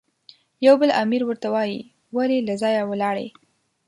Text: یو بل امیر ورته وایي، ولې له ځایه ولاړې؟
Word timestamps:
یو 0.65 0.73
بل 0.81 0.89
امیر 1.01 1.21
ورته 1.25 1.47
وایي، 1.53 1.79
ولې 2.15 2.37
له 2.47 2.53
ځایه 2.61 2.81
ولاړې؟ 2.89 3.27